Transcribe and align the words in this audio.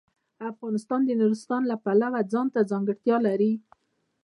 افغانستان 0.51 1.01
د 1.05 1.09
نورستان 1.19 1.61
د 1.67 1.71
پلوه 1.83 2.21
ځانته 2.33 2.59
ځانګړتیا 2.71 3.17
لري. 3.27 3.53